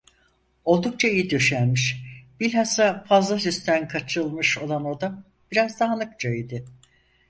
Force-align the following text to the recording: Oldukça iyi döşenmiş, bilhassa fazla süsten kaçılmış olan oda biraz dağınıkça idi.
Oldukça 0.65 1.07
iyi 1.07 1.29
döşenmiş, 1.29 2.03
bilhassa 2.39 3.03
fazla 3.07 3.39
süsten 3.39 3.87
kaçılmış 3.87 4.57
olan 4.57 4.85
oda 4.85 5.23
biraz 5.51 5.79
dağınıkça 5.79 6.29
idi. 6.29 6.65